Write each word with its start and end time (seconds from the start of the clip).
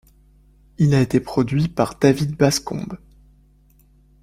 Il 0.79 0.95
a 0.95 0.99
été 0.99 1.19
produit 1.19 1.67
par 1.67 1.99
David 1.99 2.35
Bascombe. 2.35 2.97